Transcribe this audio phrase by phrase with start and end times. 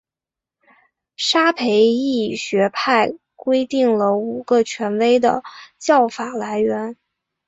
[1.15, 5.43] 沙斐仪学派规定了五个权威的
[5.77, 6.97] 教法来源。